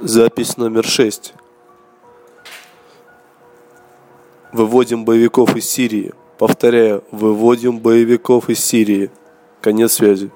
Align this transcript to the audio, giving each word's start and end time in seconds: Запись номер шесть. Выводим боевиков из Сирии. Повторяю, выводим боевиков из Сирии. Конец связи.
Запись 0.00 0.56
номер 0.56 0.84
шесть. 0.84 1.34
Выводим 4.52 5.04
боевиков 5.04 5.54
из 5.54 5.70
Сирии. 5.70 6.12
Повторяю, 6.36 7.04
выводим 7.12 7.78
боевиков 7.78 8.50
из 8.50 8.58
Сирии. 8.58 9.12
Конец 9.60 9.92
связи. 9.92 10.32